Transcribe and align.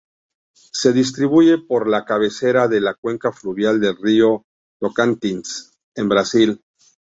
Se 0.73 0.93
distribuye 0.93 1.59
por 1.59 1.87
la 1.87 2.05
cabecera 2.05 2.67
de 2.67 2.81
la 2.81 2.95
cuenca 2.95 3.31
fluvial 3.31 3.79
del 3.79 3.95
río 4.01 4.45
Tocantins, 4.79 5.77
en 5.95 6.09
Brasil. 6.09 6.59